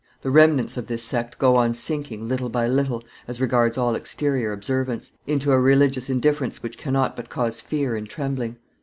[0.21, 4.51] The remnants of this sect go on sinking little by little, as regards all exterior
[4.51, 8.57] observance, into a religious indifference which cannot but cause fear and trembling.